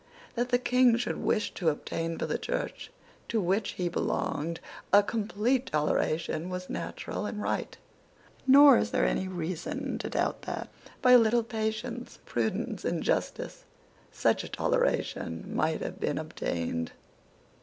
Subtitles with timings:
[0.33, 2.89] That the King should wish to obtain for the Church
[3.27, 4.59] to which he belonged
[4.91, 7.77] a complete toleration was natural and right;
[8.47, 10.69] nor is there any reason to doubt that,
[11.03, 13.65] by a little patience, prudence, and justice,
[14.11, 16.93] such a toleration might have been obtained.